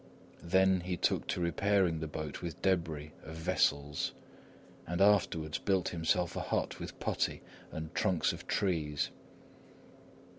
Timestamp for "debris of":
2.63-3.35